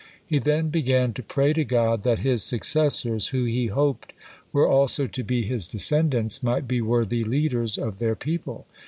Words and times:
He 0.25 0.39
then 0.39 0.69
began 0.69 1.13
to 1.13 1.21
pray 1.21 1.53
to 1.53 1.63
God 1.63 2.01
that 2.01 2.17
his 2.17 2.41
successors, 2.41 3.27
who, 3.27 3.43
he 3.45 3.67
hoped, 3.67 4.13
were 4.51 4.67
also 4.67 5.05
to 5.05 5.23
be 5.23 5.43
his 5.43 5.67
descendants, 5.67 6.41
might 6.41 6.67
be 6.67 6.81
worthy 6.81 7.23
leaders 7.23 7.77
of 7.77 7.99
their 7.99 8.15
people. 8.15 8.65